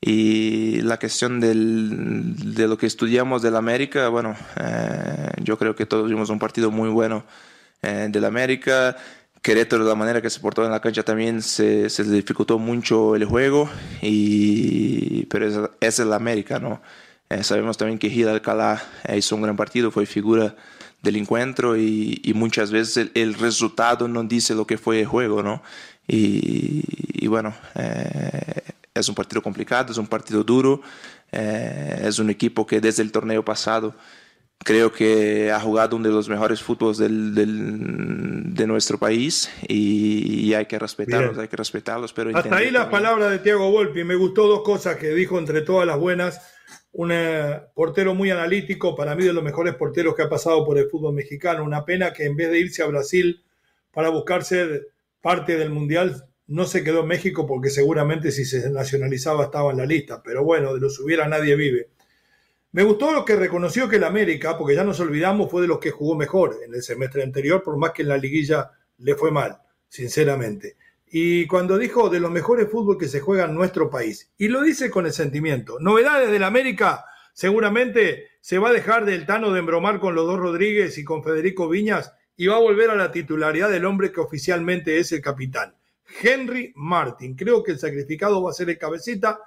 [0.00, 5.86] y la cuestión del, de lo que estudiamos del América, bueno, eh, yo creo que
[5.86, 7.24] todos vimos un partido muy bueno
[7.82, 8.96] eh, del América.
[9.42, 13.16] Querétaro, de la manera que se portó en la cancha también se, se dificultó mucho
[13.16, 13.70] el juego,
[14.02, 16.80] y, pero es, es el América, ¿no?
[17.30, 18.82] Eh, sabemos también que Gil Alcalá
[19.16, 20.56] hizo un gran partido, fue figura
[21.02, 25.06] del encuentro y, y muchas veces el, el, resultado no dice lo que fue el
[25.06, 25.62] juego, ¿no?
[26.08, 26.82] Y,
[27.12, 28.62] y bueno, eh,
[29.00, 30.80] es un partido complicado, es un partido duro,
[31.32, 33.94] eh, es un equipo que desde el torneo pasado
[34.58, 40.46] creo que ha jugado uno de los mejores fútboles del, del, de nuestro país y,
[40.46, 41.42] y hay que respetarlos, Bien.
[41.42, 42.12] hay que respetarlos.
[42.12, 45.62] Pero Hasta ahí las palabras de Tiago Volpi, me gustó dos cosas que dijo entre
[45.62, 46.54] todas las buenas.
[46.90, 50.78] Un eh, portero muy analítico, para mí de los mejores porteros que ha pasado por
[50.78, 51.62] el fútbol mexicano.
[51.62, 53.44] Una pena que en vez de irse a Brasil
[53.92, 54.88] para buscar ser
[55.20, 59.78] parte del Mundial, no se quedó en México porque seguramente si se nacionalizaba estaba en
[59.78, 61.90] la lista, pero bueno, de los hubiera nadie vive.
[62.72, 65.78] Me gustó lo que reconoció que el América, porque ya nos olvidamos, fue de los
[65.78, 69.30] que jugó mejor en el semestre anterior, por más que en la liguilla le fue
[69.30, 69.58] mal,
[69.88, 70.76] sinceramente.
[71.06, 74.62] Y cuando dijo de los mejores fútbol que se juega en nuestro país, y lo
[74.62, 75.78] dice con el sentimiento.
[75.80, 80.38] Novedades del América, seguramente se va a dejar del Tano de embromar con los dos
[80.38, 84.20] Rodríguez y con Federico Viñas y va a volver a la titularidad del hombre que
[84.20, 85.74] oficialmente es el capitán.
[86.22, 87.34] Henry Martin.
[87.34, 89.40] Creo que el sacrificado va a ser el cabecita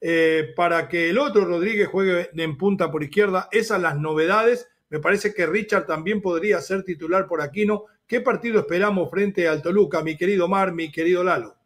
[0.00, 3.48] eh, para que el otro Rodríguez juegue en punta por izquierda.
[3.50, 4.68] Esas las novedades.
[4.90, 7.84] Me parece que Richard también podría ser titular por Aquino.
[8.06, 11.56] ¿Qué partido esperamos frente al Toluca, mi querido Mar, mi querido Lalo?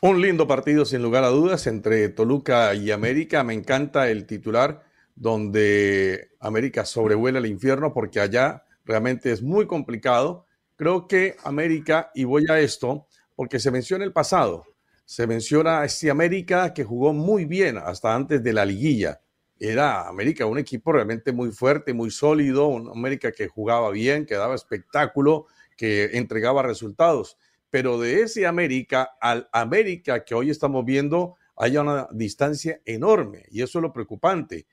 [0.00, 3.44] Un lindo partido, sin lugar a dudas, entre Toluca y América.
[3.44, 4.82] Me encanta el titular
[5.14, 10.46] donde América sobrevuela el infierno porque allá realmente es muy complicado.
[10.76, 13.08] Creo que América, y voy a esto,
[13.40, 14.66] porque se menciona el pasado,
[15.06, 19.22] se menciona a este América que jugó muy bien hasta antes de la liguilla.
[19.58, 24.34] Era América un equipo realmente muy fuerte, muy sólido, un América que jugaba bien, que
[24.34, 27.38] daba espectáculo, que entregaba resultados.
[27.70, 33.62] pero de ese América al América que hoy estamos viendo hay una distancia enorme y
[33.62, 34.66] eso es lo preocupante.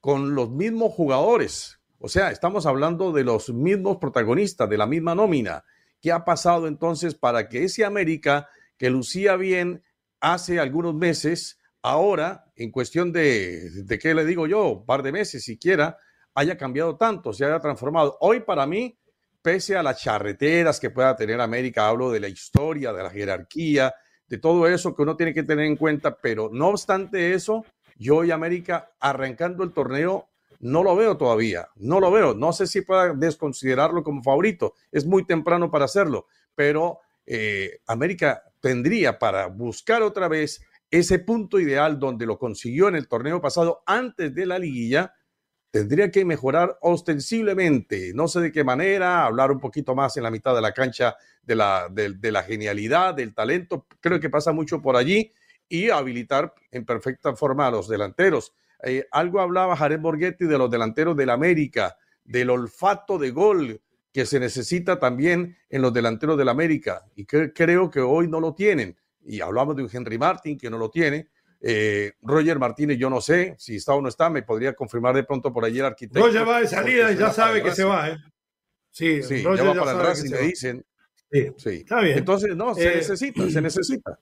[0.00, 5.14] Con los mismos jugadores, o sea, estamos hablando de los mismos protagonistas, de la misma
[5.14, 5.64] nómina.
[6.00, 9.82] ¿Qué ha pasado entonces para que ese América que lucía bien
[10.20, 15.44] hace algunos meses, ahora, en cuestión de, qué le digo yo, un par de meses
[15.44, 15.98] siquiera,
[16.34, 18.16] haya cambiado tanto, se haya transformado?
[18.20, 18.98] Hoy para mí,
[19.42, 23.94] pese a las charreteras que pueda tener América, hablo de la historia, de la jerarquía,
[24.26, 27.64] de todo eso que uno tiene que tener en cuenta, pero no obstante eso,
[27.96, 30.29] yo y América arrancando el torneo
[30.60, 32.34] no lo veo todavía, no lo veo.
[32.34, 34.74] No sé si pueda desconsiderarlo como favorito.
[34.92, 41.58] Es muy temprano para hacerlo, pero eh, América tendría para buscar otra vez ese punto
[41.58, 45.14] ideal donde lo consiguió en el torneo pasado antes de la liguilla,
[45.70, 50.30] tendría que mejorar ostensiblemente, no sé de qué manera, hablar un poquito más en la
[50.32, 54.82] mitad de la cancha de la, de la genialidad, del talento, creo que pasa mucho
[54.82, 55.32] por allí,
[55.68, 58.52] y habilitar en perfecta forma a los delanteros.
[58.84, 63.80] Eh, algo hablaba Jared Borghetti de los delanteros del América, del olfato de gol
[64.12, 68.40] que se necesita también en los delanteros del América y que creo que hoy no
[68.40, 68.96] lo tienen.
[69.22, 71.28] Y hablamos de un Henry Martin que no lo tiene.
[71.60, 75.24] Eh, Roger Martínez, yo no sé si está o no está, me podría confirmar de
[75.24, 76.26] pronto por allí el arquitecto.
[76.26, 78.08] Roger va de salida y ya sabe que se va.
[78.08, 78.16] ¿eh?
[78.90, 80.84] Sí, sí ya va para atrás y me dicen.
[81.30, 82.18] Sí, está bien.
[82.18, 84.18] Entonces, no, se necesita, se necesita.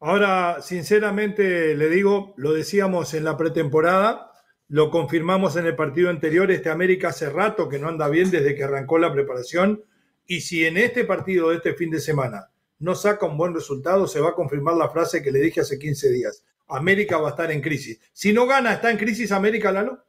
[0.00, 4.32] Ahora, sinceramente, le digo, lo decíamos en la pretemporada,
[4.68, 8.54] lo confirmamos en el partido anterior, este América hace rato que no anda bien desde
[8.54, 9.84] que arrancó la preparación,
[10.26, 14.06] y si en este partido de este fin de semana no saca un buen resultado,
[14.06, 16.44] se va a confirmar la frase que le dije hace 15 días.
[16.68, 18.00] América va a estar en crisis.
[18.12, 20.02] Si no gana, ¿está en crisis América, Lalo?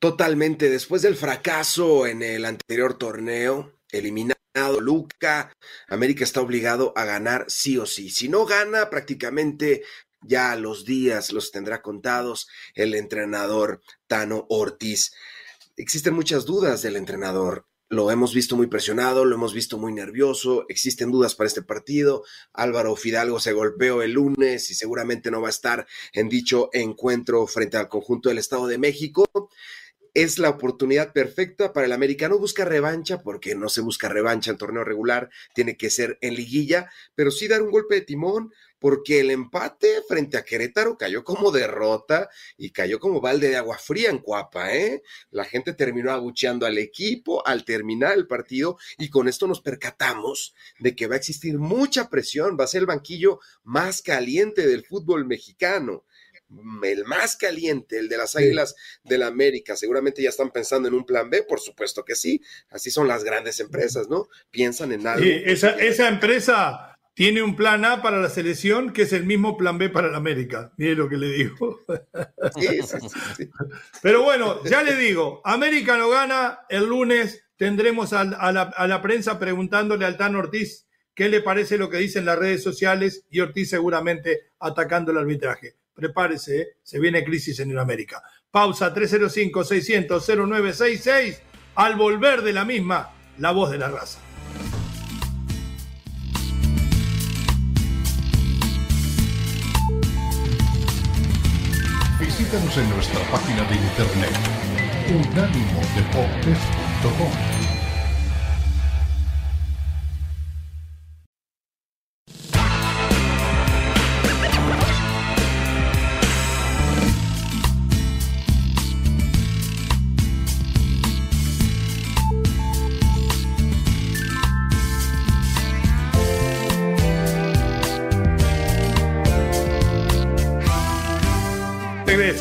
[0.00, 0.68] Totalmente.
[0.68, 4.42] Después del fracaso en el anterior torneo, eliminado
[4.80, 5.52] Luca,
[5.88, 8.10] América está obligado a ganar sí o sí.
[8.10, 9.82] Si no gana, prácticamente
[10.20, 15.12] ya los días los tendrá contados el entrenador Tano Ortiz.
[15.76, 17.66] Existen muchas dudas del entrenador.
[17.88, 22.24] Lo hemos visto muy presionado, lo hemos visto muy nervioso, existen dudas para este partido.
[22.54, 27.46] Álvaro Fidalgo se golpeó el lunes y seguramente no va a estar en dicho encuentro
[27.46, 29.26] frente al conjunto del Estado de México
[30.14, 32.38] es la oportunidad perfecta para el americano.
[32.38, 36.90] Busca revancha, porque no se busca revancha en torneo regular, tiene que ser en liguilla,
[37.14, 41.52] pero sí dar un golpe de timón, porque el empate frente a Querétaro cayó como
[41.52, 45.02] derrota y cayó como balde de agua fría en Cuapa, ¿eh?
[45.30, 50.52] La gente terminó abucheando al equipo al terminar el partido y con esto nos percatamos
[50.80, 54.84] de que va a existir mucha presión, va a ser el banquillo más caliente del
[54.84, 56.04] fútbol mexicano
[56.82, 59.76] el más caliente, el de las Águilas de la América.
[59.76, 62.40] Seguramente ya están pensando en un plan B, por supuesto que sí.
[62.70, 64.28] Así son las grandes empresas, ¿no?
[64.50, 65.24] Piensan en algo.
[65.24, 69.78] esa, esa empresa tiene un plan A para la selección que es el mismo plan
[69.78, 70.72] B para la América.
[70.76, 71.80] Mire lo que le digo.
[74.02, 79.02] Pero bueno, ya le digo, América no gana, el lunes tendremos a, la, a la
[79.02, 83.40] prensa preguntándole al Tan Ortiz qué le parece lo que dicen las redes sociales y
[83.40, 88.22] Ortiz seguramente atacando el arbitraje prepárese, se viene crisis en América.
[88.50, 91.38] Pausa 305-600-0966.
[91.74, 94.20] Al volver de la misma, la voz de la raza.
[102.20, 104.36] Visítanos en nuestra página de internet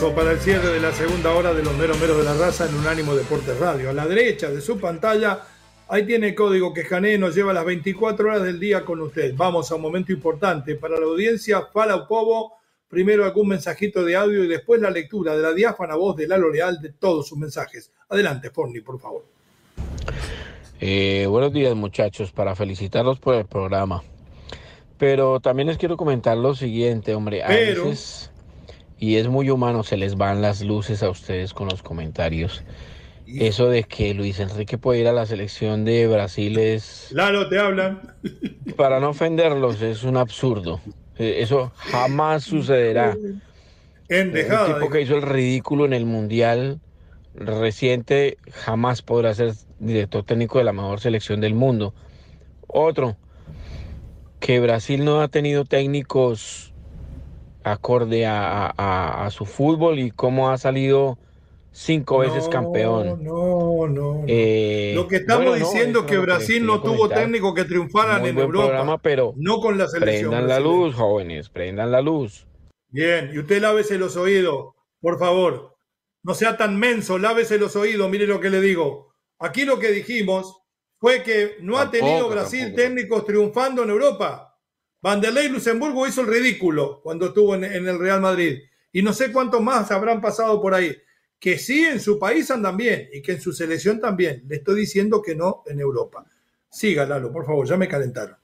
[0.10, 2.74] para el cierre de la segunda hora de los meros meros de la raza en
[2.74, 3.92] Unánimo Deportes Radio.
[3.92, 5.42] A la derecha de su pantalla,
[5.88, 9.36] ahí tiene el código que Jané nos lleva las 24 horas del día con usted.
[9.38, 11.68] Vamos a un momento importante para la audiencia.
[11.72, 12.54] Fala Povo,
[12.88, 16.36] primero algún mensajito de audio y después la lectura de la diáfana voz de la
[16.40, 17.92] L'Oreal de todos sus mensajes.
[18.10, 19.24] Adelante, Forni, por favor.
[20.80, 24.02] Eh, buenos días, muchachos, para felicitarlos por el programa.
[24.98, 27.44] Pero también les quiero comentar lo siguiente, hombre.
[27.44, 28.31] A veces
[29.02, 32.64] y es muy humano, se les van las luces a ustedes con los comentarios.
[33.26, 37.08] Eso de que Luis Enrique puede ir a la selección de Brasil es...
[37.10, 38.00] Claro, te hablan.
[38.78, 40.82] Para no ofenderlos, es un absurdo.
[41.18, 43.18] E, eso jamás sucederá.
[44.08, 46.80] En dejada, un tipo que hizo el ridículo en el Mundial
[47.34, 51.96] reciente jamás podrá ser director técnico de la mejor selección del mundo.
[52.68, 53.18] Otro,
[54.40, 56.71] que Brasil no ha tenido técnicos
[57.64, 61.18] acorde a, su fútbol y cómo ha salido
[61.72, 63.24] cinco veces campeón.
[63.24, 64.24] No, no.
[64.28, 69.00] Eh, lo que estamos diciendo es que Brasil no tuvo técnicos que triunfaran en Europa,
[69.02, 70.32] pero no con la selección.
[70.32, 72.46] Prendan la luz, jóvenes, prendan la luz.
[72.90, 75.78] Bien, y usted lávese los oídos, por favor.
[76.24, 79.14] No sea tan menso, lávese los oídos, mire lo que le digo.
[79.40, 80.62] Aquí lo que dijimos
[81.00, 84.51] fue que no ha tenido Brasil técnicos triunfando en Europa.
[85.02, 88.60] Vanderlei Luxemburgo hizo el ridículo cuando estuvo en, el Real Madrid.
[88.94, 90.96] Y no sé cuántos más habrán pasado por ahí.
[91.40, 94.44] Que sí en su país andan bien y que en su selección también.
[94.48, 96.26] Le estoy diciendo que no en Europa.
[96.70, 98.38] Siga, Lalo, por favor, ya me calentaron.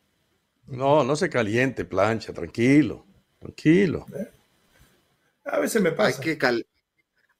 [0.67, 3.05] No, no se caliente, plancha, tranquilo,
[3.39, 4.05] tranquilo.
[4.13, 4.27] ¿Eh?
[5.45, 6.19] A veces me pasa.
[6.21, 6.65] Hay que,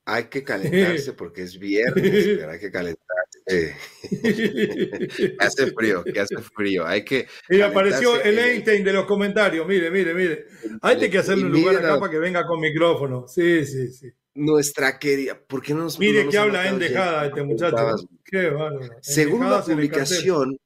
[0.04, 3.17] hay que calentarse porque es viernes, pero hay que calentarse.
[5.38, 6.86] hace frío, que hace frío.
[6.86, 7.26] Hay que.
[7.48, 9.66] Y apareció el Einstein de los comentarios.
[9.66, 10.46] Mire, mire, mire.
[10.82, 13.26] Hay que hacerle un lugar acá para que venga con micrófono.
[13.26, 14.08] Sí, sí, sí.
[14.34, 15.38] Nuestra querida.
[15.38, 17.96] ¿Por qué no nos Mire que habla en dejada este muchacho.
[18.24, 18.96] Qué bárbaro.
[19.00, 20.58] Según la publicación,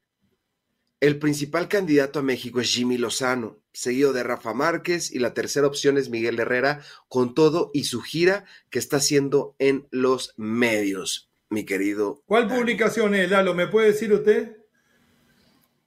[1.03, 5.66] el principal candidato a México es Jimmy Lozano, seguido de Rafa Márquez y la tercera
[5.66, 11.32] opción es Miguel Herrera, con todo y su gira que está haciendo en los medios,
[11.53, 12.22] mi querido.
[12.26, 13.55] ¿Cuál publicación es, Lalo?
[13.55, 14.57] ¿Me puede decir usted?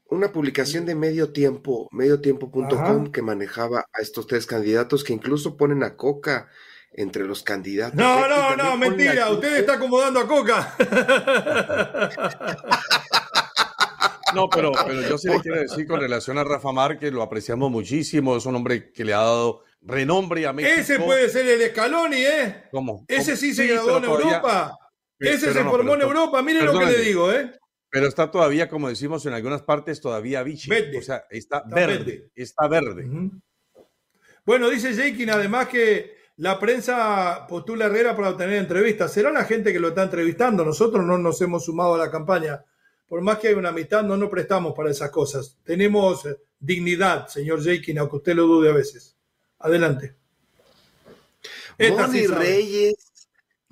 [0.08, 5.84] Una publicación de medio tiempo, mediotiempo.com, que manejaba a estos tres candidatos que incluso ponen
[5.84, 6.48] a Coca
[6.94, 7.96] entre los candidatos.
[7.96, 10.76] No, no, no, mentira, usted está acomodando a Coca.
[14.34, 17.72] No, pero, pero yo sí le quiero decir con relación a Rafa Márquez, lo apreciamos
[17.72, 20.76] muchísimo, es un hombre que le ha dado renombre a México.
[20.78, 22.64] Ese puede ser el Scaloni, ¿eh?
[22.70, 23.06] ¿Cómo?
[23.08, 24.78] Ese sí se graduó en Europa.
[25.20, 27.52] Ese se formó en Europa, mire lo que le digo, ¿eh?
[27.90, 30.70] Pero está todavía, como decimos en algunas partes, todavía bichi.
[30.98, 33.10] O sea, está, verde, Está verde.
[34.46, 39.14] Bueno, dice Jekin además que la prensa postula Herrera para obtener entrevistas.
[39.14, 40.66] ¿Será la gente que lo está entrevistando?
[40.66, 42.64] Nosotros no nos hemos sumado a la campaña
[43.08, 45.58] por más que hay una amistad, no nos prestamos para esas cosas.
[45.64, 49.16] Tenemos eh, dignidad, señor Jekin, aunque usted lo dude a veces.
[49.60, 50.16] Adelante.
[51.78, 53.05] Moni Reyes,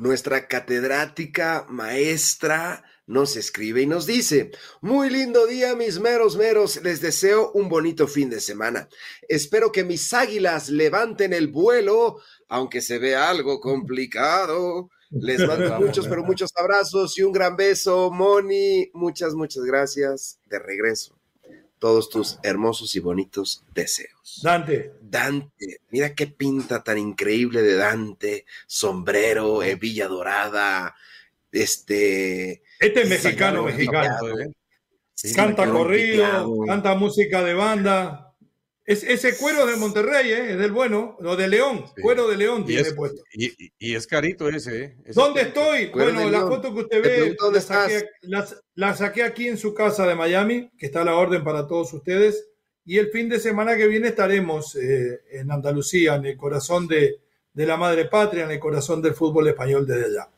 [0.04, 4.52] nuestra catedrática, maestra, nos escribe y nos dice,
[4.82, 8.90] muy lindo día mis meros meros, les deseo un bonito fin de semana.
[9.30, 14.90] Espero que mis águilas levanten el vuelo, aunque se vea algo complicado.
[15.10, 18.90] Les mando muchos, pero muchos abrazos y un gran beso, Moni.
[18.94, 20.38] Muchas, muchas gracias.
[20.48, 21.18] De regreso.
[21.84, 24.40] Todos tus hermosos y bonitos deseos.
[24.42, 24.94] Dante.
[25.02, 25.82] Dante.
[25.90, 28.46] Mira qué pinta tan increíble de Dante.
[28.68, 30.96] Sombrero, hebilla dorada.
[31.52, 32.64] Este.
[32.80, 34.16] Este es mexicano, mexicano.
[35.36, 38.33] canta corrido, canta música de banda.
[38.86, 40.52] Es, ese cuero de Monterrey, ¿eh?
[40.52, 43.24] es del bueno, lo de León, cuero de León tiene puesto.
[43.32, 44.84] Y, es carito ese.
[44.84, 44.96] ¿eh?
[45.16, 45.88] ¿Dónde estoy?
[45.88, 47.38] Bueno, la foto que usted ve
[48.76, 51.94] la saqué, aquí en su casa de Miami, que está a la orden para todos
[51.94, 52.50] ustedes.
[52.86, 57.22] Y el fin de semana que viene estaremos eh, en Andalucía, en el corazón de,
[57.54, 60.30] la madre patria, en el corazón del fútbol español desde allá.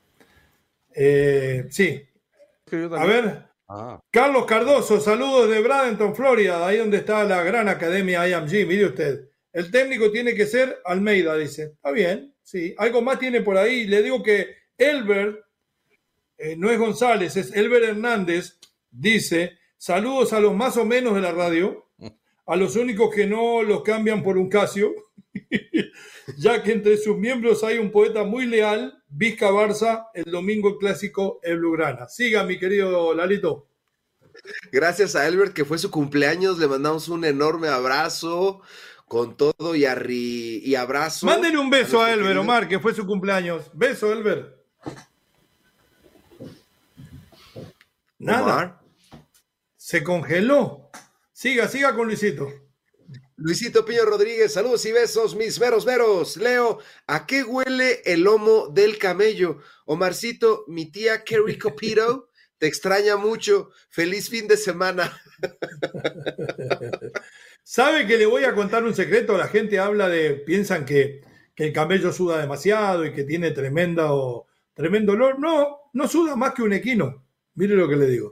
[0.93, 2.03] Eh, sí.
[2.91, 3.99] A ver, Ah.
[4.11, 8.67] Carlos Cardoso, saludos de Bradenton, Florida, ahí donde está la gran academia IMG.
[8.67, 11.73] Mire usted, el técnico tiene que ser Almeida, dice.
[11.75, 12.75] Está bien, sí.
[12.77, 13.87] Algo más tiene por ahí.
[13.87, 15.45] Le digo que Elber,
[16.37, 18.59] eh, no es González, es Elber Hernández,
[18.91, 21.85] dice, saludos a los más o menos de la radio,
[22.45, 24.93] a los únicos que no los cambian por un Casio,
[26.37, 31.39] ya que entre sus miembros hay un poeta muy leal Vizca Barça, el domingo clásico
[31.41, 32.09] el Blaugrana.
[32.09, 33.65] Siga, mi querido Lalito.
[34.73, 36.59] Gracias a Elbert, que fue su cumpleaños.
[36.59, 38.61] Le mandamos un enorme abrazo
[39.07, 39.85] con todo y,
[40.65, 41.27] y abrazo.
[41.27, 43.71] Mándenle un beso a, Elber, Omar, que fue su cumpleaños.
[43.73, 44.61] Beso, Elber.
[48.19, 48.81] Nada.
[49.77, 50.91] Se congeló.
[51.31, 52.49] Siga, siga con Luisito.
[53.37, 56.37] Luisito Piño Rodríguez, saludos y besos, mis veros veros.
[56.37, 59.59] Leo, ¿a qué huele el lomo del camello?
[59.85, 63.71] Omarcito, mi tía Kerry Copito, te extraña mucho.
[63.89, 65.19] Feliz fin de semana.
[67.63, 69.37] ¿Sabe que le voy a contar un secreto?
[69.37, 71.21] La gente habla de, piensan que,
[71.53, 75.39] que el camello suda demasiado y que tiene tremendo, tremendo olor.
[75.39, 77.25] No, no suda más que un equino.
[77.55, 78.31] Mire lo que le digo.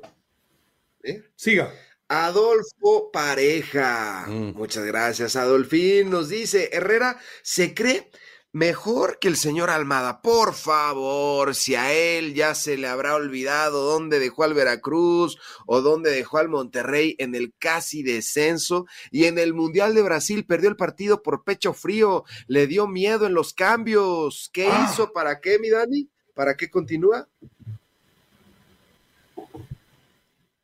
[1.03, 1.23] ¿Eh?
[1.35, 1.73] Siga.
[2.13, 4.25] Adolfo Pareja.
[4.27, 4.55] Mm.
[4.55, 6.09] Muchas gracias, Adolfín.
[6.09, 8.11] Nos dice, Herrera se cree
[8.51, 10.21] mejor que el señor Almada.
[10.21, 15.81] Por favor, si a él ya se le habrá olvidado dónde dejó al Veracruz o
[15.81, 20.69] dónde dejó al Monterrey en el casi descenso y en el Mundial de Brasil perdió
[20.69, 24.51] el partido por pecho frío, le dio miedo en los cambios.
[24.53, 24.87] ¿Qué ah.
[24.87, 25.11] hizo?
[25.11, 26.07] ¿Para qué, mi Dani?
[26.35, 27.27] ¿Para qué continúa?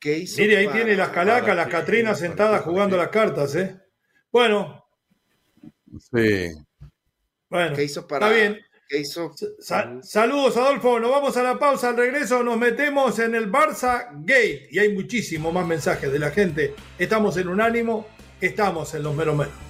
[0.00, 0.40] ¿Qué hizo?
[0.40, 3.78] Mire, ahí tiene las calacas, las Catrinas sentadas jugando las cartas, ¿eh?
[4.32, 4.84] Bueno.
[6.12, 6.48] Sí.
[7.50, 8.60] Bueno, ¿qué hizo para, está bien.
[8.88, 9.32] ¿Qué hizo?
[10.02, 10.98] saludos, Adolfo.
[10.98, 11.90] Nos vamos a la pausa.
[11.90, 14.68] Al regreso nos metemos en el Barça Gate.
[14.70, 16.74] Y hay muchísimo más mensajes de la gente.
[16.98, 18.08] Estamos en Unánimo,
[18.40, 19.69] estamos en los meros meros.